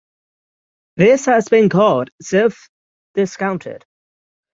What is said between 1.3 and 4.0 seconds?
been called 'self-discounted'.